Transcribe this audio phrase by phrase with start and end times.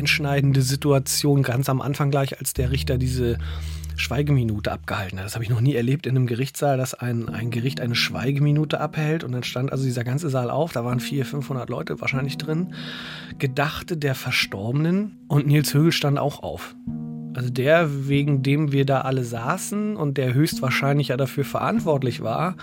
[0.00, 3.36] einschneidende Situation ganz am Anfang gleich, als der Richter diese
[3.96, 5.26] Schweigeminute abgehalten hat.
[5.26, 8.80] Das habe ich noch nie erlebt in einem Gerichtssaal, dass ein, ein Gericht eine Schweigeminute
[8.80, 9.24] abhält.
[9.24, 12.74] Und dann stand also dieser ganze Saal auf, da waren 400, 500 Leute wahrscheinlich drin,
[13.38, 15.18] Gedachte der Verstorbenen.
[15.28, 16.74] Und Nils Högel stand auch auf.
[17.34, 22.56] Also der, wegen dem wir da alle saßen und der höchstwahrscheinlich ja dafür verantwortlich war,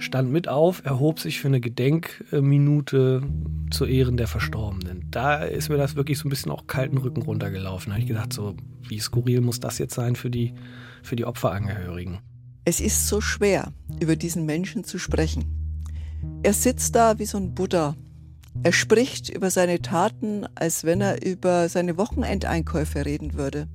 [0.00, 3.22] stand mit auf, erhob sich für eine Gedenkminute
[3.70, 5.06] zu Ehren der Verstorbenen.
[5.10, 7.90] Da ist mir das wirklich so ein bisschen auch kalten Rücken runtergelaufen.
[7.90, 8.56] Da habe ich gedacht, so
[8.88, 10.54] wie skurril muss das jetzt sein für die,
[11.02, 12.18] für die Opferangehörigen.
[12.64, 15.44] Es ist so schwer, über diesen Menschen zu sprechen.
[16.42, 17.96] Er sitzt da wie so ein Buddha.
[18.62, 23.68] Er spricht über seine Taten, als wenn er über seine Wochenendeinkäufe reden würde.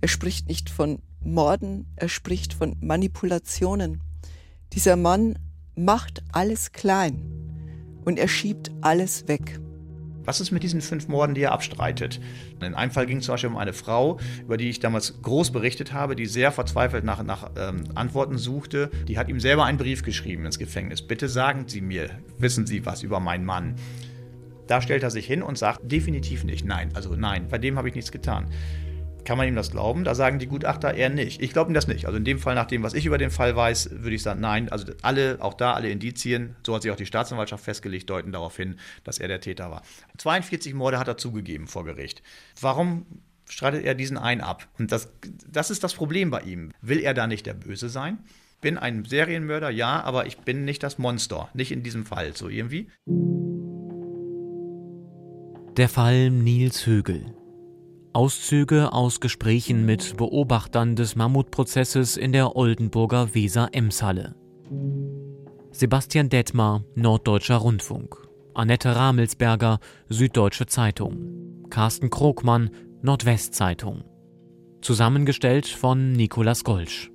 [0.00, 4.02] Er spricht nicht von Morden, er spricht von Manipulationen.
[4.72, 5.38] Dieser Mann
[5.76, 7.22] macht alles klein
[8.04, 9.60] und er schiebt alles weg.
[10.26, 12.18] Was ist mit diesen fünf Morden, die er abstreitet?
[12.62, 15.52] In einem Fall ging es zum Beispiel um eine Frau, über die ich damals groß
[15.52, 18.90] berichtet habe, die sehr verzweifelt nach, nach ähm, Antworten suchte.
[19.06, 21.02] Die hat ihm selber einen Brief geschrieben ins Gefängnis.
[21.02, 23.74] Bitte sagen Sie mir, wissen Sie was über meinen Mann?
[24.66, 26.64] Da stellt er sich hin und sagt, definitiv nicht.
[26.64, 28.46] Nein, also nein, bei dem habe ich nichts getan.
[29.24, 30.04] Kann man ihm das glauben?
[30.04, 31.40] Da sagen die Gutachter eher nicht.
[31.40, 32.06] Ich glaube ihm das nicht.
[32.06, 34.40] Also in dem Fall, nach dem, was ich über den Fall weiß, würde ich sagen,
[34.40, 34.68] nein.
[34.70, 38.56] Also alle, auch da alle Indizien, so hat sich auch die Staatsanwaltschaft festgelegt, deuten darauf
[38.56, 39.82] hin, dass er der Täter war.
[40.18, 42.22] 42 Morde hat er zugegeben vor Gericht.
[42.60, 43.06] Warum
[43.48, 44.68] streitet er diesen einen ab?
[44.78, 45.12] Und das,
[45.48, 46.72] das ist das Problem bei ihm.
[46.80, 48.18] Will er da nicht der Böse sein?
[48.60, 51.48] Bin ein Serienmörder, ja, aber ich bin nicht das Monster.
[51.54, 52.88] Nicht in diesem Fall, so irgendwie.
[55.76, 57.34] Der Fall Nils Högel.
[58.14, 64.36] Auszüge aus Gesprächen mit Beobachtern des Mammutprozesses in der Oldenburger Weser-Emshalle.
[65.72, 68.16] Sebastian Detmar, Norddeutscher Rundfunk.
[68.54, 71.66] Annette Ramelsberger, Süddeutsche Zeitung.
[71.70, 72.70] Carsten Krogmann,
[73.02, 74.04] Nordwestzeitung.
[74.80, 77.10] Zusammengestellt von Nikolas Golsch.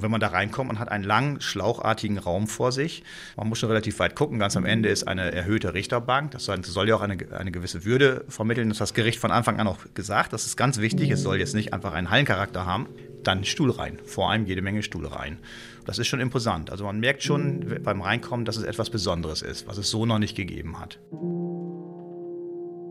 [0.00, 3.02] Wenn man da reinkommt, man hat einen langen, schlauchartigen Raum vor sich.
[3.36, 4.38] Man muss schon relativ weit gucken.
[4.38, 6.30] Ganz am Ende ist eine erhöhte Richterbank.
[6.30, 8.68] Das soll ja auch eine, eine gewisse Würde vermitteln.
[8.68, 10.32] Das hat das Gericht von Anfang an auch gesagt.
[10.32, 11.10] Das ist ganz wichtig.
[11.10, 12.86] Es soll jetzt nicht einfach einen Hallencharakter haben.
[13.24, 13.98] Dann Stuhl rein.
[14.04, 15.38] Vor allem jede Menge Stuhl rein.
[15.84, 16.70] Das ist schon imposant.
[16.70, 20.18] Also man merkt schon beim Reinkommen, dass es etwas Besonderes ist, was es so noch
[20.18, 20.98] nicht gegeben hat.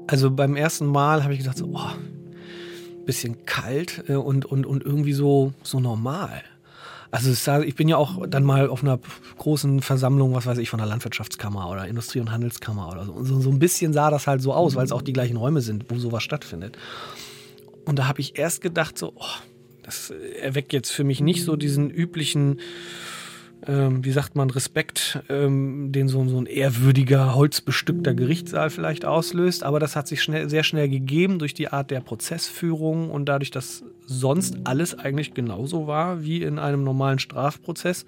[0.07, 1.91] Also beim ersten Mal habe ich gedacht, so, oh,
[3.05, 6.43] bisschen kalt äh, und, und, und irgendwie so, so normal.
[7.11, 8.99] Also ich bin ja auch dann mal auf einer
[9.37, 13.23] großen Versammlung, was weiß ich, von der Landwirtschaftskammer oder Industrie- und Handelskammer oder so.
[13.23, 15.61] So, so ein bisschen sah das halt so aus, weil es auch die gleichen Räume
[15.61, 16.77] sind, wo sowas stattfindet.
[17.85, 19.25] Und da habe ich erst gedacht, so, oh,
[19.83, 22.59] das erweckt jetzt für mich nicht so diesen üblichen
[23.65, 29.63] ähm, wie sagt man, Respekt, ähm, den so, so ein ehrwürdiger, holzbestückter Gerichtssaal vielleicht auslöst.
[29.63, 33.51] Aber das hat sich schnell, sehr schnell gegeben durch die Art der Prozessführung und dadurch,
[33.51, 38.05] dass sonst alles eigentlich genauso war wie in einem normalen Strafprozess,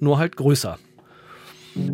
[0.00, 0.78] nur halt größer.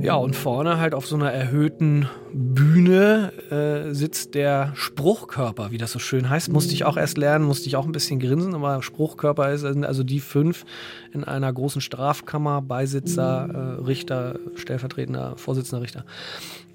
[0.01, 5.91] Ja, und vorne halt auf so einer erhöhten Bühne äh, sitzt der Spruchkörper, wie das
[5.93, 6.53] so schön heißt.
[6.53, 10.05] Musste ich auch erst lernen, musste ich auch ein bisschen grinsen, aber Spruchkörper ist also
[10.05, 10.65] die fünf
[11.13, 16.05] in einer großen Strafkammer, Beisitzer, äh, Richter, stellvertretender Vorsitzender Richter,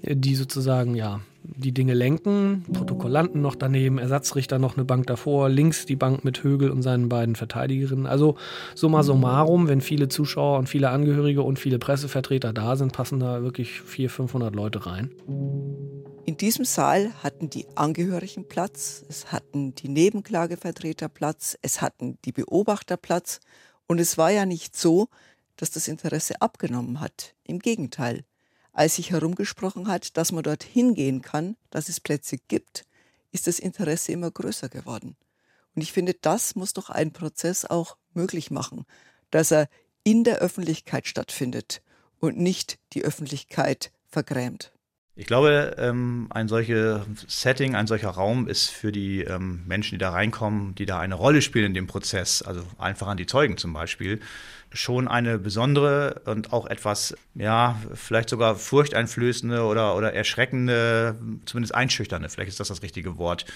[0.02, 5.86] die sozusagen ja die Dinge lenken, Protokollanten noch daneben, Ersatzrichter noch eine Bank davor, links
[5.86, 8.06] die Bank mit Högel und seinen beiden Verteidigerinnen.
[8.06, 8.36] Also
[8.74, 13.42] summa summarum, wenn viele Zuschauer und viele Angehörige und viele Pressevertreter da sind, passen da
[13.42, 15.10] wirklich 400, 500 Leute rein.
[16.26, 22.32] In diesem Saal hatten die Angehörigen Platz, es hatten die Nebenklagevertreter Platz, es hatten die
[22.32, 23.40] Beobachter Platz
[23.86, 25.08] und es war ja nicht so,
[25.56, 27.34] dass das Interesse abgenommen hat.
[27.44, 28.24] Im Gegenteil
[28.78, 32.84] als sich herumgesprochen hat, dass man dort hingehen kann, dass es Plätze gibt,
[33.32, 35.16] ist das Interesse immer größer geworden.
[35.74, 38.86] Und ich finde, das muss doch ein Prozess auch möglich machen,
[39.32, 39.68] dass er
[40.04, 41.82] in der Öffentlichkeit stattfindet
[42.20, 44.70] und nicht die Öffentlichkeit vergrämt.
[45.16, 49.98] Ich glaube, ähm, ein solches Setting, ein solcher Raum ist für die ähm, Menschen, die
[49.98, 53.56] da reinkommen, die da eine Rolle spielen in dem Prozess, also einfach an die Zeugen
[53.56, 54.20] zum Beispiel,
[54.72, 61.16] schon eine besondere und auch etwas, ja, vielleicht sogar furchteinflößende oder, oder erschreckende,
[61.46, 63.46] zumindest einschüchternde, vielleicht ist das das richtige Wort.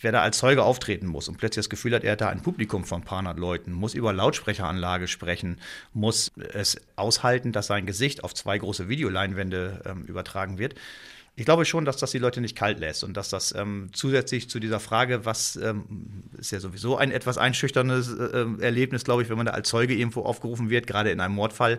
[0.00, 2.42] Wer da als Zeuge auftreten muss und plötzlich das Gefühl hat, er hat da ein
[2.42, 5.58] Publikum von ein paar hundert Leuten, muss über Lautsprecheranlage sprechen,
[5.92, 10.74] muss es aushalten, dass sein Gesicht auf zwei große Videoleinwände ähm, übertragen wird
[11.36, 14.50] Ich glaube schon, dass das die Leute nicht kalt lässt und dass das ähm, zusätzlich
[14.50, 19.30] zu dieser Frage, was ähm, ist ja sowieso ein etwas einschüchterndes äh, Erlebnis, glaube ich,
[19.30, 21.78] wenn man da als Zeuge irgendwo aufgerufen wird, gerade in einem Mordfall,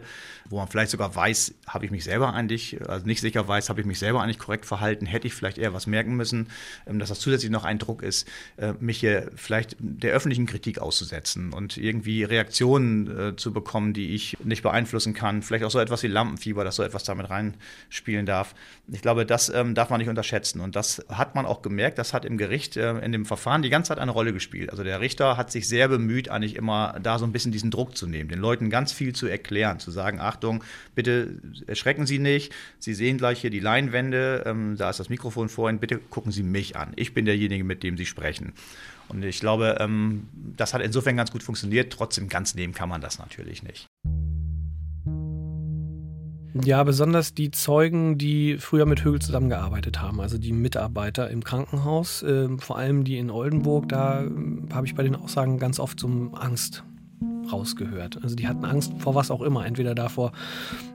[0.49, 3.81] wo man vielleicht sogar weiß, habe ich mich selber eigentlich, also nicht sicher weiß, habe
[3.81, 6.47] ich mich selber eigentlich korrekt verhalten, hätte ich vielleicht eher was merken müssen,
[6.87, 8.27] ähm, dass das zusätzlich noch ein Druck ist,
[8.57, 14.15] äh, mich hier vielleicht der öffentlichen Kritik auszusetzen und irgendwie Reaktionen äh, zu bekommen, die
[14.15, 15.43] ich nicht beeinflussen kann.
[15.43, 18.55] Vielleicht auch so etwas wie Lampenfieber, dass so etwas damit reinspielen darf.
[18.91, 20.59] Ich glaube, das ähm, darf man nicht unterschätzen.
[20.61, 23.69] Und das hat man auch gemerkt, das hat im Gericht äh, in dem Verfahren die
[23.69, 24.69] ganze Zeit eine Rolle gespielt.
[24.69, 27.97] Also der Richter hat sich sehr bemüht, eigentlich immer da so ein bisschen diesen Druck
[27.97, 30.63] zu nehmen, den Leuten ganz viel zu erklären, zu sagen, Achtung,
[30.95, 35.49] bitte erschrecken Sie nicht, Sie sehen gleich hier die Leinwände, ähm, da ist das Mikrofon
[35.49, 36.93] vorhin, bitte gucken Sie mich an.
[36.95, 38.53] Ich bin derjenige, mit dem Sie sprechen.
[39.09, 41.91] Und ich glaube, ähm, das hat insofern ganz gut funktioniert.
[41.91, 43.87] Trotzdem ganz nehmen kann man das natürlich nicht.
[46.53, 52.23] Ja, besonders die Zeugen, die früher mit Högel zusammengearbeitet haben, also die Mitarbeiter im Krankenhaus,
[52.23, 54.29] äh, vor allem die in Oldenburg, da äh,
[54.73, 56.83] habe ich bei den Aussagen ganz oft so Angst
[57.51, 58.19] rausgehört.
[58.21, 60.31] Also die hatten Angst vor was auch immer, entweder davor,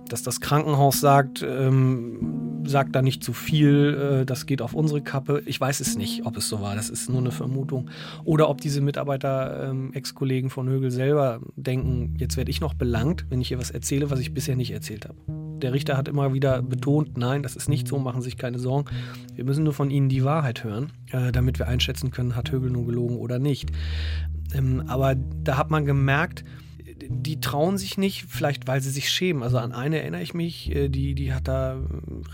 [0.09, 5.01] dass das Krankenhaus sagt, ähm, sagt da nicht zu viel, äh, das geht auf unsere
[5.01, 5.43] Kappe.
[5.47, 7.91] Ich weiß es nicht, ob es so war, das ist nur eine Vermutung.
[8.25, 13.27] Oder ob diese Mitarbeiter, ähm, Ex-Kollegen von Högel selber denken, jetzt werde ich noch belangt,
[13.31, 15.46] wenn ich hier was erzähle, was ich bisher nicht erzählt habe.
[15.63, 18.59] Der Richter hat immer wieder betont, nein, das ist nicht so, machen Sie sich keine
[18.59, 18.91] Sorgen.
[19.35, 22.71] Wir müssen nur von Ihnen die Wahrheit hören, äh, damit wir einschätzen können, hat Högel
[22.71, 23.71] nun gelogen oder nicht.
[24.55, 26.45] Ähm, aber da hat man gemerkt,
[26.99, 29.43] die trauen sich nicht, vielleicht weil sie sich schämen.
[29.43, 31.77] Also an eine erinnere ich mich, äh, die, die hat da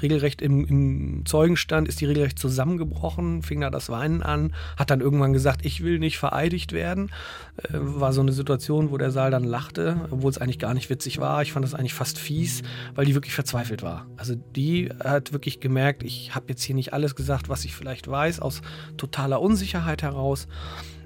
[0.01, 5.01] regelrecht im, im, Zeugenstand, ist die regelrecht zusammengebrochen, fing da das Weinen an, hat dann
[5.01, 7.11] irgendwann gesagt, ich will nicht vereidigt werden.
[7.57, 10.91] Äh, war so eine Situation, wo der Saal dann lachte, obwohl es eigentlich gar nicht
[10.91, 11.43] witzig war.
[11.43, 12.63] Ich fand das eigentlich fast fies,
[12.95, 14.07] weil die wirklich verzweifelt war.
[14.17, 18.07] Also die hat wirklich gemerkt, ich habe jetzt hier nicht alles gesagt, was ich vielleicht
[18.07, 18.63] weiß, aus
[18.97, 20.47] totaler Unsicherheit heraus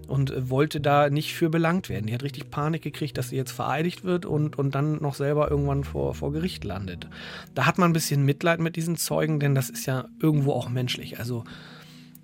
[0.06, 2.06] und äh, wollte da nicht für belangt werden.
[2.06, 5.50] Die hat richtig Panik gekriegt, dass sie jetzt vereidigt wird und, und dann noch selber
[5.50, 7.08] irgendwann vor, vor Gericht landet.
[7.54, 10.68] Da hat man ein bisschen Mitleid mit diesen Zeugen, denn das ist ja irgendwo auch
[10.68, 11.18] menschlich.
[11.18, 11.44] Also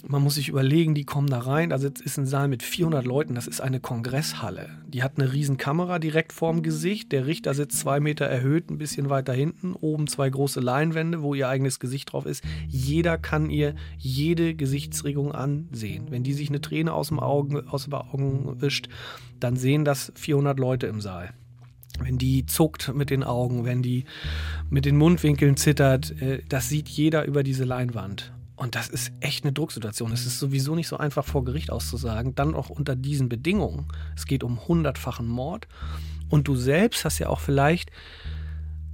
[0.07, 1.73] man muss sich überlegen, die kommen da rein.
[1.73, 4.69] Also jetzt ist ein Saal mit 400 Leuten, das ist eine Kongresshalle.
[4.87, 7.13] Die hat eine riesen Kamera direkt vorm Gesicht.
[7.13, 9.75] Der Richter sitzt zwei Meter erhöht, ein bisschen weiter hinten.
[9.75, 12.43] Oben zwei große Leinwände, wo ihr eigenes Gesicht drauf ist.
[12.69, 16.11] Jeder kann ihr jede Gesichtsregung ansehen.
[16.11, 18.89] Wenn die sich eine Träne aus dem Augen, aus dem Augen wischt,
[19.41, 21.33] dann sehen das 400 Leute im Saal
[22.01, 24.07] wenn die zuckt mit den Augen, wenn die
[24.71, 28.33] mit den Mundwinkeln zittert, äh, das sieht jeder über diese Leinwand.
[28.57, 30.13] Und das ist echt eine Drucksituation.
[30.13, 32.35] Es ist sowieso nicht so einfach vor Gericht auszusagen.
[32.35, 33.89] Dann auch unter diesen Bedingungen.
[34.15, 35.67] Es geht um hundertfachen Mord.
[36.29, 37.91] Und du selbst hast ja auch vielleicht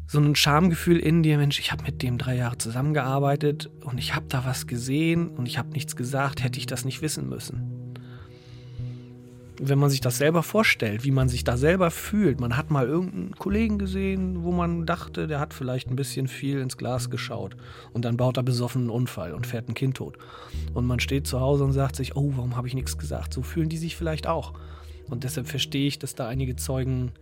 [0.06, 4.14] so ein Schamgefühl in dir, Mensch, ich habe mit dem drei Jahre zusammengearbeitet und ich
[4.14, 7.77] habe da was gesehen und ich habe nichts gesagt, hätte ich das nicht wissen müssen
[9.60, 12.40] wenn man sich das selber vorstellt, wie man sich da selber fühlt.
[12.40, 16.60] Man hat mal irgendeinen Kollegen gesehen, wo man dachte, der hat vielleicht ein bisschen viel
[16.60, 17.56] ins Glas geschaut.
[17.92, 20.18] Und dann baut er besoffen einen Unfall und fährt ein Kind tot.
[20.74, 23.32] Und man steht zu Hause und sagt sich, oh, warum habe ich nichts gesagt?
[23.34, 24.54] So fühlen die sich vielleicht auch.
[25.08, 27.12] Und deshalb verstehe ich, dass da einige Zeugen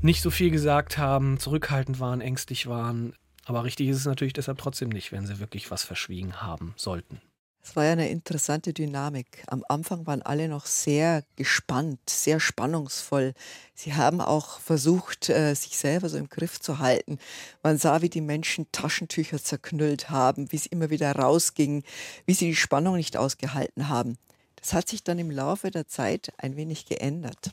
[0.00, 3.14] nicht so viel gesagt haben, zurückhaltend waren, ängstlich waren.
[3.44, 7.20] Aber richtig ist es natürlich deshalb trotzdem nicht, wenn sie wirklich was verschwiegen haben sollten.
[7.64, 9.44] Es war ja eine interessante Dynamik.
[9.46, 13.34] Am Anfang waren alle noch sehr gespannt, sehr spannungsvoll.
[13.74, 17.18] Sie haben auch versucht, äh, sich selber so im Griff zu halten.
[17.62, 21.84] Man sah, wie die Menschen Taschentücher zerknüllt haben, wie es immer wieder rausging,
[22.26, 24.18] wie sie die Spannung nicht ausgehalten haben.
[24.56, 27.52] Das hat sich dann im Laufe der Zeit ein wenig geändert.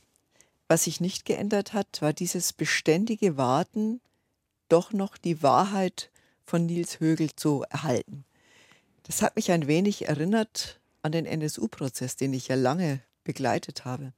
[0.68, 4.02] Was sich nicht geändert hat, war dieses beständige Warten,
[4.70, 6.10] doch noch die Wahrheit
[6.46, 8.26] von Nils Högel zu erhalten.
[9.10, 14.14] Das hat mich ein wenig erinnert an den NSU-Prozess, den ich ja lange begleitet habe.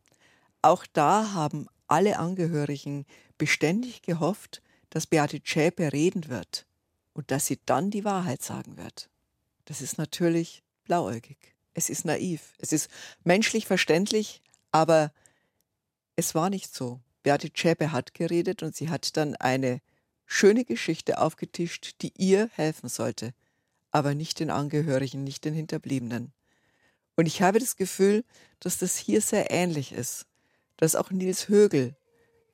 [0.61, 3.05] Auch da haben alle Angehörigen
[3.37, 6.65] beständig gehofft, dass Beate Zschäpe reden wird
[7.13, 9.09] und dass sie dann die Wahrheit sagen wird.
[9.63, 11.37] Das ist natürlich blauäugig.
[11.73, 12.53] Es ist naiv.
[12.57, 12.89] Es ist
[13.23, 14.41] menschlich verständlich,
[14.73, 15.13] aber
[16.17, 16.99] es war nicht so.
[17.23, 19.79] Beate Zschäpe hat geredet und sie hat dann eine
[20.25, 23.33] schöne Geschichte aufgetischt, die ihr helfen sollte
[23.91, 26.31] aber nicht den Angehörigen, nicht den Hinterbliebenen.
[27.15, 28.23] Und ich habe das Gefühl,
[28.59, 30.25] dass das hier sehr ähnlich ist,
[30.77, 31.95] dass auch Nils Högel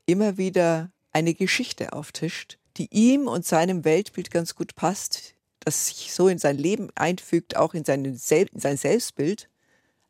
[0.05, 6.13] immer wieder eine Geschichte auftischt, die ihm und seinem Weltbild ganz gut passt, das sich
[6.13, 9.49] so in sein Leben einfügt, auch in, seinen Sel in sein Selbstbild,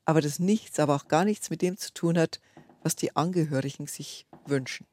[0.05, 2.39] aber das nichts, aber auch gar nichts mit dem zu tun hat,
[2.83, 4.85] was die Angehörigen sich wünschen.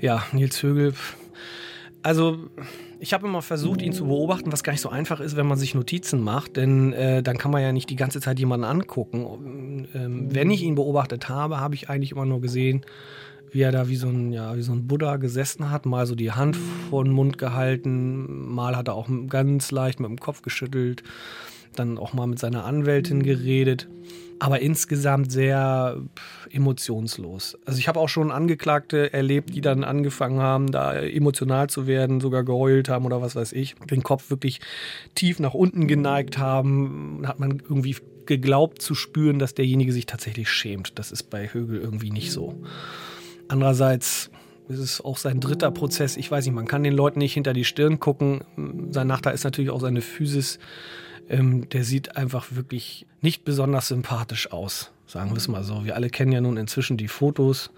[0.00, 0.94] Ja, Nils Högel
[2.04, 2.38] Also
[3.00, 5.56] ich habe immer versucht, ihn zu beobachten, was gar nicht so einfach ist, wenn man
[5.56, 9.88] sich Notizen macht, denn äh, dann kann man ja nicht die ganze Zeit jemanden angucken.
[9.94, 12.84] Ähm, wenn ich ihn beobachtet habe, habe ich eigentlich immer nur gesehen,
[13.52, 16.14] wie er da wie so ein, ja, wie so ein Buddha gesessen hat, mal so
[16.14, 16.58] die Hand
[16.90, 21.02] vor den Mund gehalten, mal hat er auch ganz leicht mit dem Kopf geschüttelt,
[21.74, 23.88] dann auch mal mit seiner Anwältin geredet
[24.38, 25.96] aber insgesamt sehr
[26.50, 27.58] emotionslos.
[27.64, 32.20] Also ich habe auch schon Angeklagte erlebt, die dann angefangen haben, da emotional zu werden,
[32.20, 34.60] sogar geheult haben oder was weiß ich, den Kopf wirklich
[35.14, 40.50] tief nach unten geneigt haben, hat man irgendwie geglaubt zu spüren, dass derjenige sich tatsächlich
[40.50, 40.98] schämt.
[40.98, 42.54] Das ist bei Högel irgendwie nicht so.
[43.48, 44.30] Andererseits
[44.68, 46.16] ist es auch sein dritter Prozess.
[46.16, 48.42] Ich weiß nicht, man kann den Leuten nicht hinter die Stirn gucken.
[48.90, 50.58] Sein Nachteil ist natürlich auch seine Physis
[51.28, 55.84] ähm, der sieht einfach wirklich nicht besonders sympathisch aus, sagen wir es mal so.
[55.84, 57.70] Wir alle kennen ja nun inzwischen die Fotos,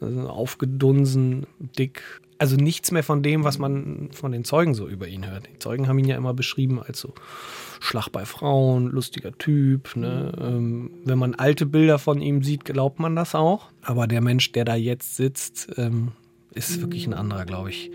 [0.00, 2.02] also aufgedunsen, dick.
[2.40, 5.48] Also nichts mehr von dem, was man von den Zeugen so über ihn hört.
[5.52, 7.12] Die Zeugen haben ihn ja immer beschrieben als so
[7.80, 9.96] Schlag bei Frauen, lustiger Typ.
[9.96, 10.32] Ne?
[10.40, 13.70] Ähm, wenn man alte Bilder von ihm sieht, glaubt man das auch.
[13.82, 16.12] Aber der Mensch, der da jetzt sitzt, ähm,
[16.54, 17.90] ist wirklich ein anderer, glaube ich,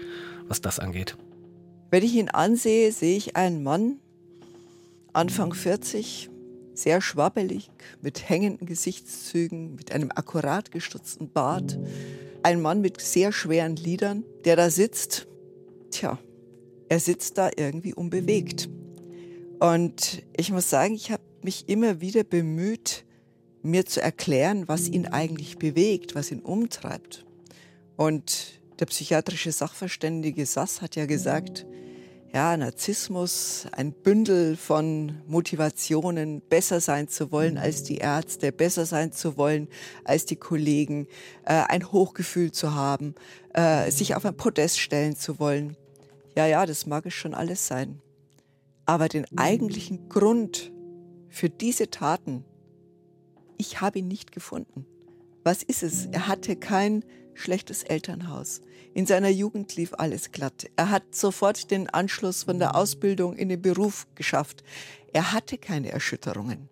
[0.50, 1.16] was das angeht.
[1.90, 4.00] Wenn ich ihn ansehe, sehe ich einen Mann,
[5.14, 6.32] Anfang 40,
[6.74, 7.70] sehr schwabbelig,
[8.02, 11.78] mit hängenden Gesichtszügen, mit einem akkurat gestutzten Bart.
[12.42, 15.28] Ein Mann mit sehr schweren Lidern, der da sitzt.
[15.92, 16.18] Tja,
[16.90, 18.70] er sitzt da irgendwie unbewegt.
[19.60, 23.06] Und ich muss sagen, ich habe mich immer wieder bemüht,
[23.62, 27.24] mir zu erklären, was ihn eigentlich bewegt, was ihn umtreibt.
[27.96, 31.68] Und der psychiatrische Sachverständige Sass hat ja gesagt,
[32.34, 39.12] ja, Narzissmus, ein Bündel von Motivationen, besser sein zu wollen als die Ärzte, besser sein
[39.12, 39.68] zu wollen
[40.04, 41.08] als die Kollegen,
[41.46, 43.14] äh, ein Hochgefühl zu haben,
[43.54, 45.78] äh, sich auf ein Podest stellen zu wollen.
[46.36, 48.02] Ja, ja, das mag es schon alles sein.
[48.88, 50.72] Aber den eigentlichen Grund
[51.30, 52.44] für diese Taten,
[53.58, 54.88] ich habe ihn nicht gefunden.
[55.44, 56.08] Was ist es?
[56.08, 58.62] Er hatte kein schlechtes Elternhaus.
[58.94, 60.70] In seiner Jugend lief alles glatt.
[60.76, 64.64] Er hat sofort den Anschluss von der Ausbildung in den Beruf geschafft.
[65.14, 66.70] Er hatte keine Erschütterungen.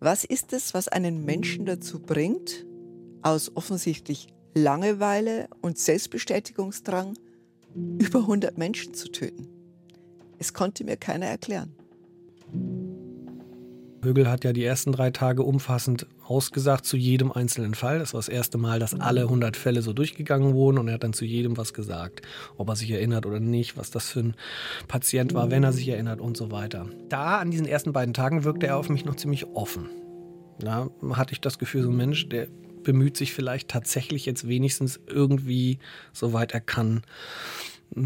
[0.00, 2.66] Was ist es, was einen Menschen dazu bringt,
[3.22, 7.16] aus offensichtlich Langeweile und Selbstbestätigungsdrang
[7.98, 9.48] über 100 Menschen zu töten?
[10.38, 11.72] Es konnte mir keiner erklären.
[14.02, 18.00] Högel hat ja die ersten drei Tage umfassend ausgesagt zu jedem einzelnen Fall.
[18.00, 21.04] Das war das erste Mal, dass alle 100 Fälle so durchgegangen wurden und er hat
[21.04, 22.22] dann zu jedem was gesagt.
[22.56, 24.34] Ob er sich erinnert oder nicht, was das für ein
[24.88, 26.86] Patient war, wenn er sich erinnert und so weiter.
[27.08, 29.88] Da an diesen ersten beiden Tagen wirkte er auf mich noch ziemlich offen.
[30.58, 32.48] Da hatte ich das Gefühl, so ein Mensch, der
[32.82, 35.78] bemüht sich vielleicht tatsächlich jetzt wenigstens irgendwie,
[36.12, 37.02] soweit er kann,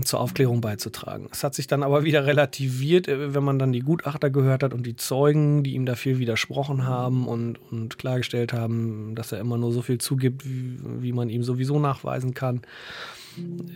[0.02, 1.28] zur Aufklärung beizutragen.
[1.30, 4.74] Es hat sich dann aber wieder relativiert, äh, wenn man dann die Gutachter gehört hat
[4.74, 9.40] und die Zeugen, die ihm da viel widersprochen haben und, und klargestellt haben, dass er
[9.40, 12.62] immer nur so viel zugibt, wie, wie man ihm sowieso nachweisen kann.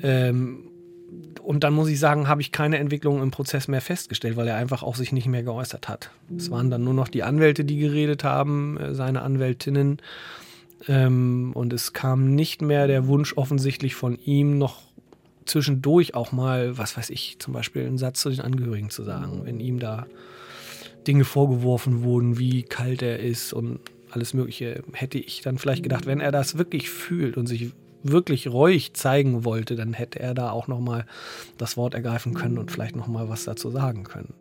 [0.03, 0.65] Ähm,
[1.43, 4.57] und dann muss ich sagen, habe ich keine Entwicklung im Prozess mehr festgestellt, weil er
[4.57, 6.11] einfach auch sich nicht mehr geäußert hat.
[6.37, 9.99] Es waren dann nur noch die Anwälte, die geredet haben, äh, seine Anwältinnen.
[10.89, 14.83] Ähm, und es kam nicht mehr der Wunsch offensichtlich von ihm, noch
[15.51, 19.43] zwischendurch auch mal, was weiß ich, zum Beispiel einen Satz zu den Angehörigen zu sagen,
[19.45, 20.07] wenn ihm da
[21.07, 23.81] Dinge vorgeworfen wurden, wie kalt er ist und
[24.11, 28.49] alles Mögliche, hätte ich dann vielleicht gedacht, wenn er das wirklich fühlt und sich wirklich
[28.49, 31.07] reuig zeigen wollte, dann hätte er da auch noch mal
[31.59, 34.35] das Wort ergreifen können und vielleicht noch mal was dazu sagen können.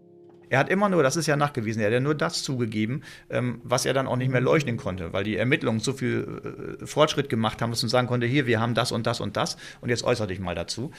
[0.50, 3.62] Er hat immer nur, das ist ja nachgewiesen, er hat ja nur das zugegeben, ähm,
[3.64, 7.30] was er dann auch nicht mehr leuchten konnte, weil die Ermittlungen so viel äh, Fortschritt
[7.30, 9.90] gemacht haben, dass man sagen konnte, hier, wir haben das und das und das und
[9.90, 10.92] jetzt äußere dich mal dazu.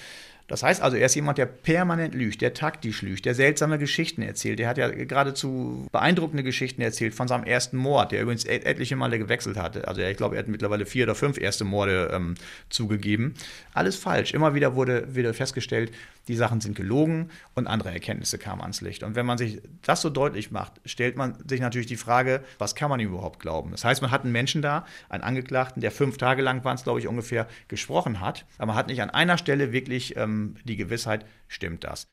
[0.51, 4.21] Das heißt also, er ist jemand, der permanent lügt, der taktisch lügt, der seltsame Geschichten
[4.21, 4.59] erzählt.
[4.59, 9.21] Der hat ja geradezu beeindruckende Geschichten erzählt von seinem ersten Mord, der übrigens etliche Male
[9.21, 9.87] gewechselt hatte.
[9.87, 12.35] Also ich glaube, er hat mittlerweile vier oder fünf erste Morde ähm,
[12.69, 13.35] zugegeben.
[13.75, 14.35] Alles falsch.
[14.35, 15.93] Immer wieder wurde wieder festgestellt,
[16.27, 19.03] die Sachen sind gelogen und andere Erkenntnisse kamen ans Licht.
[19.03, 22.75] Und wenn man sich das so deutlich macht, stellt man sich natürlich die Frage, was
[22.75, 23.71] kann man ihm überhaupt glauben?
[23.71, 26.85] Das heißt, man hat einen Menschen da, einen Angeklagten, der fünf Tage lang waren es,
[26.85, 30.77] glaube ich, ungefähr, gesprochen hat, aber man hat nicht an einer Stelle wirklich ähm, die
[30.77, 32.09] Gewissheit, stimmt das.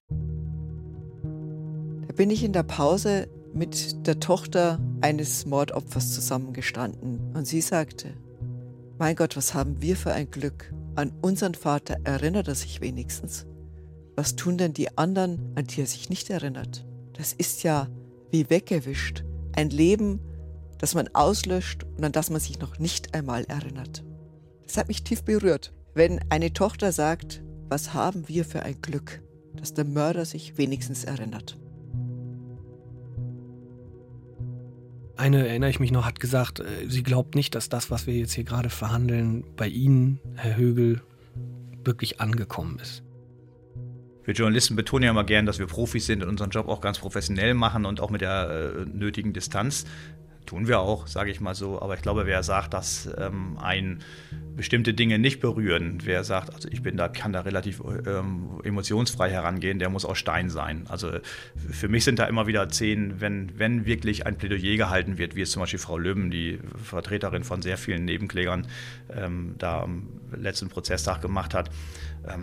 [2.08, 8.14] Da bin ich in der Pause mit der Tochter eines Mordopfers zusammengestanden und sie sagte,
[9.00, 10.74] mein Gott, was haben wir für ein Glück.
[10.96, 13.46] An unseren Vater erinnert er sich wenigstens.
[14.16, 16.88] Was tun denn die anderen, an die er sich nicht erinnert?
[17.14, 17.88] Das ist ja
[18.32, 19.24] wie weggewischt.
[19.56, 20.20] Ein Leben,
[20.80, 24.04] das man auslöscht und an das man sich noch nicht einmal erinnert.
[24.66, 25.72] Das hat mich tief berührt.
[25.94, 29.22] Wenn eine Tochter sagt, was haben wir für ein Glück,
[29.56, 31.58] dass der Mörder sich wenigstens erinnert.
[35.16, 38.14] Eine, erinnere ich mich noch, hat gesagt, äh, sie glaubt nicht, dass das, was wir
[38.14, 41.02] jetzt hier gerade verhandeln, bei Ihnen, Herr Högel,
[41.84, 43.04] wirklich angekommen ist.
[44.26, 47.00] Wir Journalisten betonen ja immer gern, dass wir Profis sind und unseren Job auch ganz
[47.00, 49.86] professionell machen und auch mit der äh, nötigen Distanz.
[50.48, 51.82] Tun wir auch, sage ich mal so.
[51.82, 54.00] Aber ich glaube, wer sagt, dass ähm, ein
[54.56, 59.30] bestimmte Dinge nicht berühren, wer sagt, also ich bin da, kann da relativ ähm, emotionsfrei
[59.30, 60.86] herangehen, der muss auch Stein sein.
[60.88, 61.12] Also
[61.70, 65.42] für mich sind da immer wieder zehn, wenn, wenn wirklich ein Plädoyer gehalten wird, wie
[65.42, 68.68] es zum Beispiel Frau Löben, die Vertreterin von sehr vielen Nebenklägern,
[69.14, 71.70] ähm, da am letzten Prozesstag gemacht hat,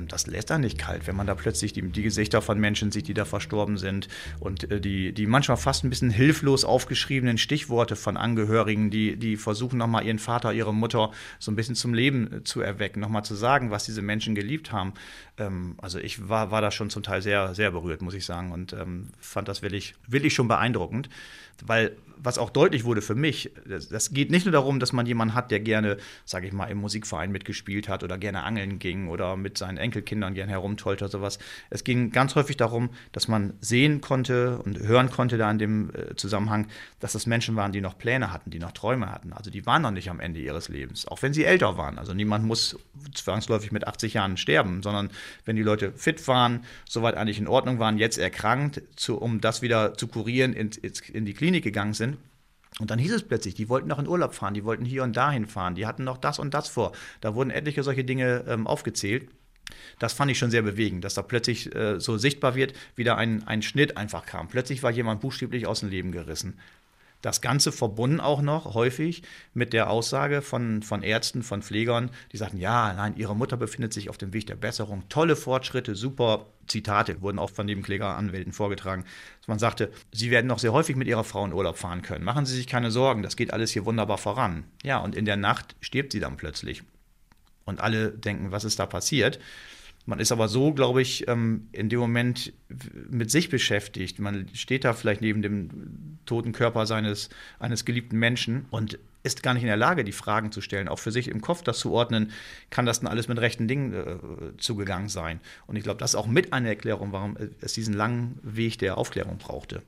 [0.08, 3.08] das lässt da nicht kalt, wenn man da plötzlich die, die, Gesichter von Menschen sieht,
[3.08, 4.08] die da verstorben sind
[4.40, 9.36] und äh, die, die manchmal fast ein bisschen hilflos aufgeschriebenen Stichworte von Angehörigen, die, die
[9.36, 13.24] versuchen nochmal ihren Vater, ihre Mutter so ein bisschen zum Leben äh, zu erwecken, nochmal
[13.24, 14.94] zu sagen, was diese Menschen geliebt haben.
[15.38, 18.52] Ähm, also ich war, war da schon zum Teil sehr, sehr berührt, muss ich sagen
[18.52, 21.08] und ähm, fand das wirklich, wirklich schon beeindruckend,
[21.64, 25.06] weil was auch deutlich wurde für mich, das, das, geht nicht nur darum, dass man
[25.06, 29.08] jemanden hat, der gerne, sage ich mal, im Musikverein mitgespielt hat oder gerne angeln ging
[29.08, 31.38] oder mit seinen Enkelkindern gerne herumtollte oder sowas.
[31.70, 35.90] Es ging ganz häufig darum, dass man sehen konnte und hören konnte da in dem
[35.90, 36.68] äh, Zusammenhang,
[37.00, 39.32] dass das Menschen waren, die noch Pläne hatten, die noch Träume hatten.
[39.32, 41.98] Also die waren noch nicht am Ende ihres Lebens, auch wenn sie älter waren.
[41.98, 42.78] Also niemand muss
[43.14, 45.10] zwangsläufig mit 80 Jahren sterben, sondern
[45.44, 49.62] wenn die Leute fit waren, soweit eigentlich in Ordnung waren, jetzt erkrankt, zu, um das
[49.62, 50.70] wieder zu kurieren, in,
[51.12, 52.18] in die Klinik gegangen sind,
[52.80, 55.16] und dann hieß es plötzlich, die wollten noch in Urlaub fahren, die wollten hier und
[55.16, 56.92] dahin fahren, die hatten noch das und das vor.
[57.20, 59.28] Da wurden etliche solche Dinge ähm, aufgezählt.
[59.98, 63.16] Das fand ich schon sehr bewegend, dass da plötzlich äh, so sichtbar wird, wie da
[63.16, 64.48] ein, ein Schnitt einfach kam.
[64.48, 66.58] Plötzlich war jemand buchstäblich aus dem Leben gerissen.
[67.24, 69.22] Das Ganze verbunden auch noch häufig
[69.54, 73.94] mit der Aussage von, von Ärzten, von Pflegern, die sagten, ja, nein, ihre Mutter befindet
[73.94, 75.08] sich auf dem Weg der Besserung.
[75.08, 79.06] Tolle Fortschritte, super Zitate wurden auch von Nebenklägeranwälten vorgetragen.
[79.46, 82.26] Man sagte, Sie werden noch sehr häufig mit Ihrer Frau in Urlaub fahren können.
[82.26, 84.64] Machen Sie sich keine Sorgen, das geht alles hier wunderbar voran.
[84.82, 86.82] Ja, und in der Nacht stirbt sie dann plötzlich.
[87.64, 89.38] Und alle denken, was ist da passiert?
[90.06, 92.52] Man ist aber so, glaube ich, ähm, in dem Moment
[93.08, 94.18] mit sich beschäftigt.
[94.18, 99.54] Man steht da vielleicht neben dem toten Körper seines, eines geliebten Menschen und ist gar
[99.54, 101.92] nicht in der Lage, die Fragen zu stellen, auch für sich im Kopf das zu
[101.92, 102.30] ordnen,
[102.68, 105.40] kann das denn alles mit rechten Dingen äh, zugegangen sein.
[105.66, 108.98] Und ich glaube, das ist auch mit eine Erklärung, warum es diesen langen Weg der
[108.98, 109.82] Aufklärung brauchte.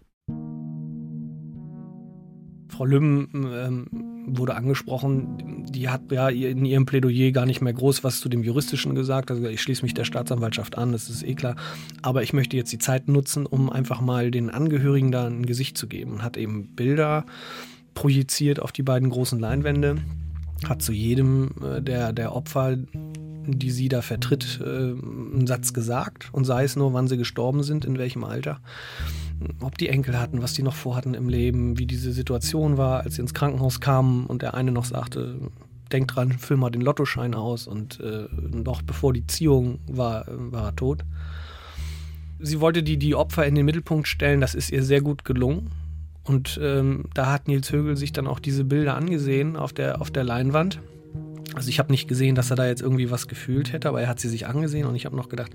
[2.69, 3.87] Frau Lübben ähm,
[4.27, 8.43] wurde angesprochen, die hat ja in ihrem Plädoyer gar nicht mehr groß was zu dem
[8.43, 9.31] Juristischen gesagt.
[9.31, 11.57] Also ich schließe mich der Staatsanwaltschaft an, das ist eh klar.
[12.03, 15.79] Aber ich möchte jetzt die Zeit nutzen, um einfach mal den Angehörigen da ein Gesicht
[15.79, 16.15] zu geben.
[16.15, 17.25] Und hat eben Bilder
[17.95, 19.97] projiziert auf die beiden großen Leinwände,
[20.69, 22.77] hat zu jedem äh, der, der Opfer
[23.49, 27.63] die sie da vertritt, äh, einen Satz gesagt und sei es nur, wann sie gestorben
[27.63, 28.61] sind, in welchem Alter
[29.61, 33.17] ob die Enkel hatten, was die noch vorhatten im Leben, wie diese Situation war, als
[33.17, 35.39] sie ins Krankenhaus kamen und der eine noch sagte,
[35.93, 40.65] denk dran, füll mal den Lottoschein aus und äh, noch bevor die Ziehung war, war
[40.65, 41.05] er tot.
[42.39, 45.71] Sie wollte die, die Opfer in den Mittelpunkt stellen, das ist ihr sehr gut gelungen.
[46.25, 50.11] Und ähm, da hat Nils Högel sich dann auch diese Bilder angesehen auf der, auf
[50.11, 50.81] der Leinwand.
[51.55, 54.09] Also ich habe nicht gesehen, dass er da jetzt irgendwie was gefühlt hätte, aber er
[54.09, 55.53] hat sie sich angesehen und ich habe noch gedacht,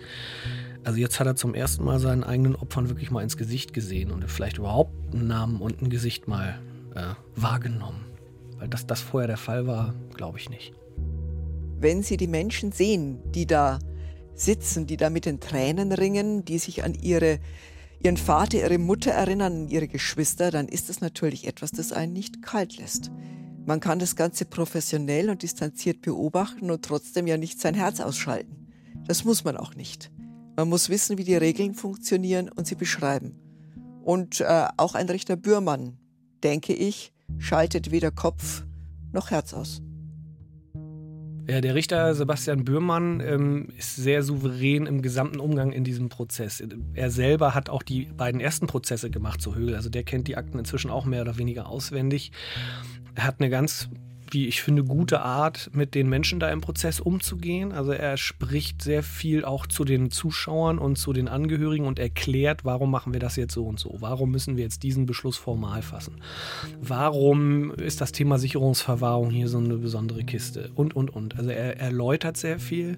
[0.83, 4.11] also jetzt hat er zum ersten Mal seinen eigenen Opfern wirklich mal ins Gesicht gesehen
[4.11, 6.59] und vielleicht überhaupt einen Namen und ein Gesicht mal
[6.95, 8.05] äh, wahrgenommen.
[8.57, 10.73] Weil dass das vorher der Fall war, glaube ich nicht.
[11.79, 13.79] Wenn Sie die Menschen sehen, die da
[14.33, 17.39] sitzen, die da mit den Tränen ringen, die sich an ihre,
[17.99, 22.41] ihren Vater, ihre Mutter erinnern, ihre Geschwister, dann ist das natürlich etwas, das einen nicht
[22.41, 23.11] kalt lässt.
[23.65, 28.67] Man kann das Ganze professionell und distanziert beobachten und trotzdem ja nicht sein Herz ausschalten.
[29.05, 30.11] Das muss man auch nicht.
[30.55, 33.35] Man muss wissen, wie die Regeln funktionieren und sie beschreiben.
[34.03, 35.97] Und äh, auch ein Richter Bührmann,
[36.43, 38.65] denke ich, schaltet weder Kopf
[39.13, 39.81] noch Herz aus.
[41.47, 46.63] Ja, der Richter Sebastian Bührmann ähm, ist sehr souverän im gesamten Umgang in diesem Prozess.
[46.93, 49.75] Er selber hat auch die beiden ersten Prozesse gemacht zu Högel.
[49.75, 52.31] Also der kennt die Akten inzwischen auch mehr oder weniger auswendig.
[53.15, 53.89] Er hat eine ganz
[54.31, 57.71] wie ich finde, gute Art, mit den Menschen da im Prozess umzugehen.
[57.71, 62.65] Also er spricht sehr viel auch zu den Zuschauern und zu den Angehörigen und erklärt,
[62.65, 63.97] warum machen wir das jetzt so und so?
[63.99, 66.21] Warum müssen wir jetzt diesen Beschluss formal fassen?
[66.81, 70.71] Warum ist das Thema Sicherungsverwahrung hier so eine besondere Kiste?
[70.75, 71.37] Und, und, und.
[71.37, 72.97] Also er erläutert sehr viel.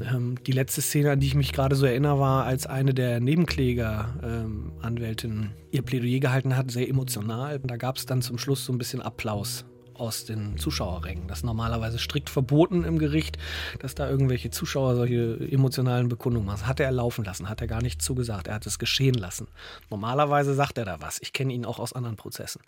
[0.00, 3.20] Ähm, die letzte Szene, an die ich mich gerade so erinnere, war, als eine der
[3.20, 7.58] Nebenkläger-Anwältinnen ähm, ihr Plädoyer gehalten hat, sehr emotional.
[7.60, 9.66] Da gab es dann zum Schluss so ein bisschen Applaus
[10.00, 11.28] aus den Zuschauerrängen.
[11.28, 13.38] Das ist normalerweise strikt verboten im Gericht,
[13.78, 16.60] dass da irgendwelche Zuschauer solche emotionalen Bekundungen machen.
[16.60, 18.48] Das hat er laufen lassen, hat er gar nicht zugesagt.
[18.48, 19.48] Er hat es geschehen lassen.
[19.90, 21.20] Normalerweise sagt er da was.
[21.20, 22.62] Ich kenne ihn auch aus anderen Prozessen.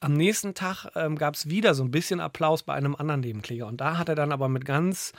[0.00, 3.66] Am nächsten Tag ähm, gab es wieder so ein bisschen Applaus bei einem anderen Nebenkläger.
[3.66, 5.12] Und da hat er dann aber mit ganz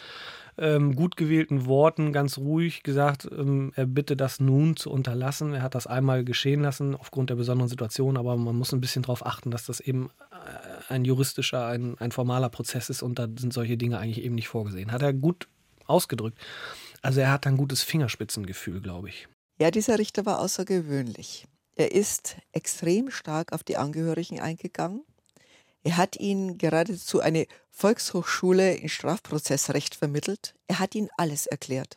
[0.60, 5.54] ähm, gut gewählten Worten ganz ruhig gesagt, ähm, er bitte das nun zu unterlassen.
[5.54, 9.04] Er hat das einmal geschehen lassen aufgrund der besonderen Situation, aber man muss ein bisschen
[9.04, 13.28] darauf achten, dass das eben äh, ein juristischer, ein, ein formaler Prozess ist und da
[13.38, 14.92] sind solche Dinge eigentlich eben nicht vorgesehen.
[14.92, 15.48] Hat er gut
[15.86, 16.38] ausgedrückt.
[17.02, 19.28] Also er hat ein gutes Fingerspitzengefühl, glaube ich.
[19.60, 21.46] Ja, dieser Richter war außergewöhnlich.
[21.76, 25.04] Er ist extrem stark auf die Angehörigen eingegangen.
[25.84, 30.54] Er hat ihnen geradezu eine Volkshochschule in Strafprozessrecht vermittelt.
[30.68, 31.96] Er hat ihnen alles erklärt.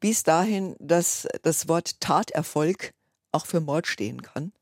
[0.00, 2.92] Bis dahin, dass das Wort Taterfolg
[3.32, 4.52] auch für Mord stehen kann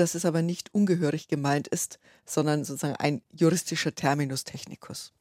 [0.00, 5.12] dass es aber nicht ungehörig gemeint ist, sondern sozusagen ein juristischer Terminus technicus.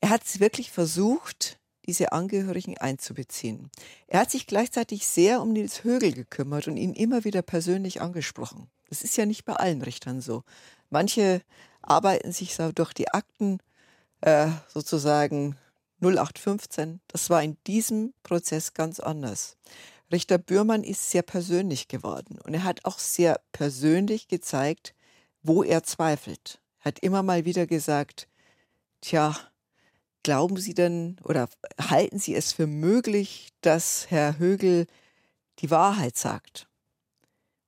[0.00, 3.70] Er hat es wirklich versucht, diese Angehörigen einzubeziehen.
[4.08, 8.68] Er hat sich gleichzeitig sehr um Nils Högel gekümmert und ihn immer wieder persönlich angesprochen.
[8.88, 10.42] Das ist ja nicht bei allen Richtern so.
[10.90, 11.42] Manche
[11.82, 13.58] arbeiten sich so durch die Akten
[14.20, 15.56] äh, sozusagen
[16.00, 17.00] 0815.
[17.08, 19.56] Das war in diesem Prozess ganz anders.
[20.12, 24.94] Richter Bührmann ist sehr persönlich geworden und er hat auch sehr persönlich gezeigt,
[25.42, 26.60] wo er zweifelt.
[26.80, 28.28] Er hat immer mal wieder gesagt,
[29.00, 29.36] tja,
[30.22, 31.48] glauben Sie denn oder
[31.80, 34.86] halten Sie es für möglich, dass Herr Högel
[35.58, 36.68] die Wahrheit sagt?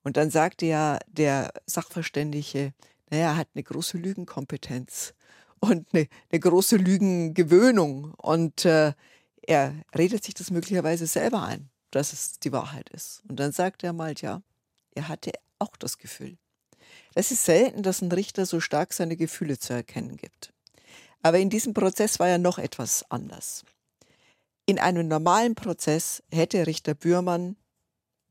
[0.03, 2.73] Und dann sagte ja der Sachverständige,
[3.11, 5.15] naja, er hat eine große Lügenkompetenz
[5.61, 8.15] und eine, eine große Lügengewöhnung.
[8.15, 8.93] Und äh,
[9.43, 13.23] er redet sich das möglicherweise selber ein, dass es die Wahrheit ist.
[13.29, 14.43] Und dann sagt er mal, ja,
[14.95, 16.39] er hatte auch das Gefühl.
[17.15, 20.53] Es ist selten, dass ein Richter so stark seine Gefühle zu erkennen gibt.
[21.23, 23.65] Aber in diesem Prozess war ja noch etwas anders.
[24.67, 27.57] In einem normalen Prozess hätte Richter Bührmann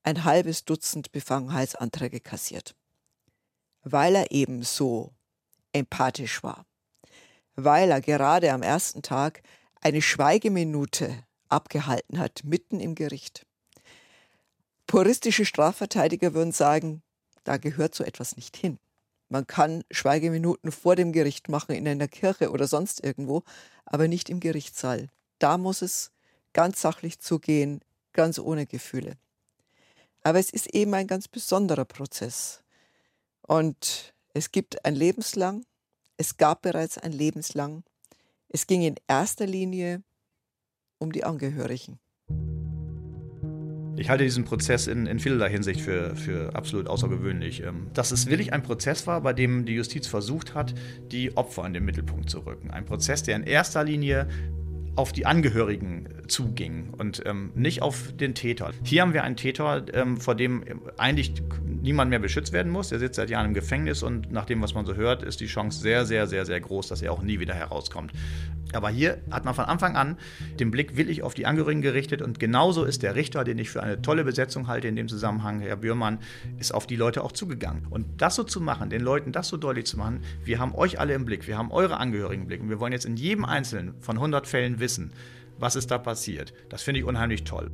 [0.03, 2.75] ein halbes Dutzend Befangenheitsanträge kassiert
[3.91, 5.13] weil er eben so
[5.71, 6.65] empathisch war,
[7.55, 9.41] weil er gerade am ersten Tag
[9.81, 13.45] eine Schweigeminute abgehalten hat, mitten im Gericht.
[14.85, 17.01] Puristische Strafverteidiger würden sagen,
[17.43, 18.79] da gehört so etwas nicht hin.
[19.29, 23.43] Man kann Schweigeminuten vor dem Gericht machen, in einer Kirche oder sonst irgendwo,
[23.85, 25.09] aber nicht im Gerichtssaal.
[25.39, 26.11] Da muss es
[26.53, 27.81] ganz sachlich zugehen,
[28.13, 29.17] ganz ohne Gefühle.
[30.23, 32.63] Aber es ist eben ein ganz besonderer Prozess.
[33.41, 35.65] Und es gibt ein Lebenslang,
[36.17, 37.83] es gab bereits ein Lebenslang.
[38.49, 40.03] Es ging in erster Linie
[40.99, 41.99] um die Angehörigen.
[43.99, 47.63] Ich halte diesen Prozess in, in vielerlei Hinsicht für, für absolut außergewöhnlich.
[47.63, 50.75] Ähm, dass es wirklich ein Prozess war, bei dem die Justiz versucht hat,
[51.11, 52.69] die Opfer in den Mittelpunkt zu rücken.
[52.69, 54.27] Ein Prozess, der in erster Linie
[54.95, 58.71] auf die Angehörigen zuging und ähm, nicht auf den Täter.
[58.83, 60.63] Hier haben wir einen Täter, ähm, vor dem
[60.97, 61.33] eigentlich
[61.81, 62.89] niemand mehr beschützt werden muss.
[62.89, 65.45] Der sitzt seit Jahren im Gefängnis und nach dem, was man so hört, ist die
[65.45, 68.11] Chance sehr, sehr, sehr, sehr groß, dass er auch nie wieder herauskommt.
[68.73, 70.17] Aber hier hat man von Anfang an
[70.59, 73.81] den Blick willig auf die Angehörigen gerichtet und genauso ist der Richter, den ich für
[73.81, 76.19] eine tolle Besetzung halte in dem Zusammenhang, Herr Bührmann,
[76.59, 77.87] ist auf die Leute auch zugegangen.
[77.89, 80.99] Und das so zu machen, den Leuten das so deutlich zu machen, wir haben euch
[80.99, 83.45] alle im Blick, wir haben eure Angehörigen im Blick und wir wollen jetzt in jedem
[83.45, 85.11] einzelnen von 100 Fällen wissen,
[85.57, 86.53] was ist da passiert.
[86.69, 87.71] Das finde ich unheimlich toll.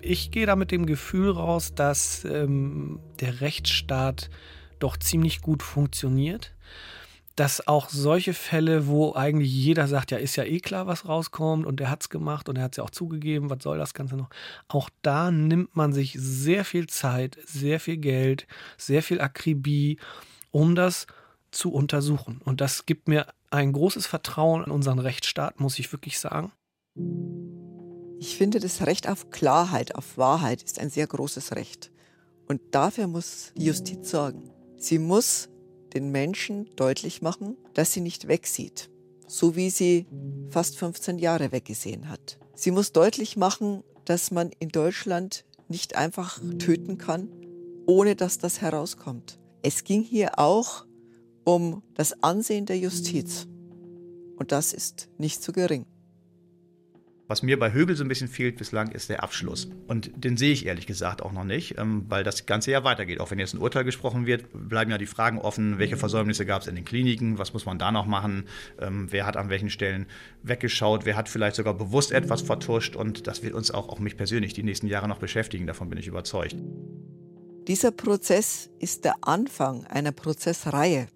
[0.00, 4.30] Ich gehe da mit dem Gefühl raus, dass ähm, der Rechtsstaat
[4.78, 6.54] doch ziemlich gut funktioniert.
[7.38, 11.66] Dass auch solche Fälle, wo eigentlich jeder sagt, ja, ist ja eh klar, was rauskommt
[11.66, 13.94] und er hat es gemacht und er hat es ja auch zugegeben, was soll das
[13.94, 14.28] Ganze noch?
[14.66, 20.00] Auch da nimmt man sich sehr viel Zeit, sehr viel Geld, sehr viel Akribie,
[20.50, 21.06] um das
[21.52, 22.40] zu untersuchen.
[22.44, 26.50] Und das gibt mir ein großes Vertrauen in unseren Rechtsstaat, muss ich wirklich sagen.
[28.18, 31.92] Ich finde, das Recht auf Klarheit, auf Wahrheit ist ein sehr großes Recht.
[32.48, 34.50] Und dafür muss die Justiz sorgen.
[34.76, 35.48] Sie muss
[35.94, 38.90] den Menschen deutlich machen, dass sie nicht wegsieht,
[39.26, 40.06] so wie sie
[40.50, 42.38] fast 15 Jahre weggesehen hat.
[42.54, 47.28] Sie muss deutlich machen, dass man in Deutschland nicht einfach töten kann,
[47.86, 49.38] ohne dass das herauskommt.
[49.62, 50.86] Es ging hier auch
[51.44, 53.46] um das Ansehen der Justiz.
[54.36, 55.86] Und das ist nicht zu gering.
[57.28, 59.68] Was mir bei Högel so ein bisschen fehlt bislang, ist der Abschluss.
[59.86, 63.20] Und den sehe ich ehrlich gesagt auch noch nicht, ähm, weil das Ganze ja weitergeht.
[63.20, 66.62] Auch wenn jetzt ein Urteil gesprochen wird, bleiben ja die Fragen offen, welche Versäumnisse gab
[66.62, 68.44] es in den Kliniken, was muss man da noch machen,
[68.80, 70.06] ähm, wer hat an welchen Stellen
[70.42, 72.96] weggeschaut, wer hat vielleicht sogar bewusst etwas vertuscht.
[72.96, 75.98] Und das wird uns auch, auch mich persönlich, die nächsten Jahre noch beschäftigen, davon bin
[75.98, 76.56] ich überzeugt.
[77.66, 81.08] Dieser Prozess ist der Anfang einer Prozessreihe.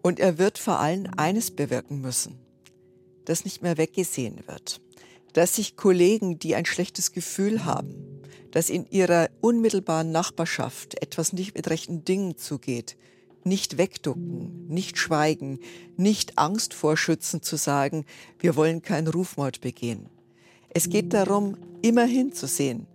[0.00, 2.38] Und er wird vor allem eines bewirken müssen,
[3.26, 4.80] dass nicht mehr weggesehen wird,
[5.32, 11.54] dass sich Kollegen, die ein schlechtes Gefühl haben, dass in ihrer unmittelbaren Nachbarschaft etwas nicht
[11.54, 12.96] mit rechten Dingen zugeht,
[13.44, 15.60] nicht wegducken, nicht schweigen,
[15.96, 18.04] nicht Angst vorschützen zu sagen,
[18.38, 20.08] wir wollen keinen Rufmord begehen.
[20.70, 22.86] Es geht darum, immer hinzusehen,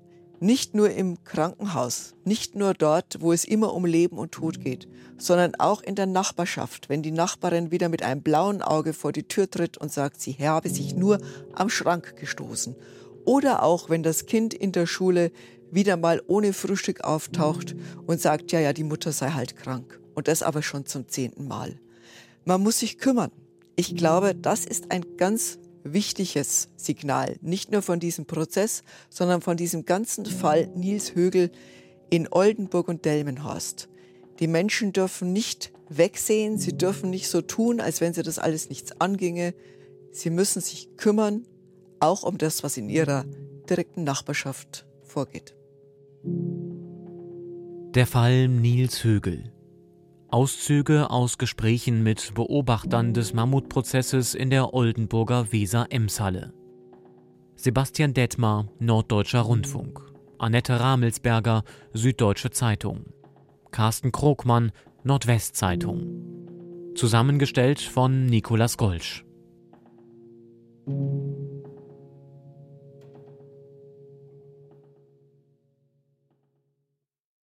[0.44, 4.90] nicht nur im Krankenhaus, nicht nur dort, wo es immer um Leben und Tod geht,
[5.18, 9.24] sondern auch in der Nachbarschaft, wenn die Nachbarin wieder mit einem blauen Auge vor die
[9.24, 11.20] Tür tritt und sagt, sie habe sich nur
[11.54, 12.76] am Schrank gestoßen.
[13.24, 15.32] Oder auch, wenn das Kind in der Schule
[15.72, 17.74] wieder mal ohne Frühstück auftaucht
[18.06, 20.00] und sagt, ja, ja, die Mutter sei halt krank.
[20.14, 21.80] Und das aber schon zum zehnten Mal.
[22.44, 23.32] Man muss sich kümmern.
[23.78, 29.58] Ich glaube, das ist ein ganz wichtiges Signal, nicht nur von diesem Prozess, sondern von
[29.58, 31.52] diesem ganzen Fall Nils Högel
[32.10, 33.90] in Oldenburg und Delmenhorst.
[34.40, 38.70] Die Menschen dürfen nicht wegsehen, sie dürfen nicht so tun, als wenn sie das alles
[38.70, 39.54] nichts anginge.
[40.12, 41.46] Sie müssen sich kümmern,
[42.00, 43.26] auch um das, was in ihrer
[43.70, 45.56] direkten Nachbarschaft vorgeht.
[47.96, 49.52] Der Fall Nils Högel.
[50.34, 56.52] Auszüge aus Gesprächen mit Beobachtern des Mammutprozesses in der Oldenburger Weser-Ems-Halle.
[57.56, 60.02] Sebastian Detmar, Norddeutscher Rundfunk.
[60.40, 63.14] Annette Ramelsberger, Süddeutsche Zeitung.
[63.70, 64.72] Carsten Krogmann,
[65.04, 66.94] Nordwestzeitung.
[66.96, 69.24] Zusammengestellt von Nikolas Golsch.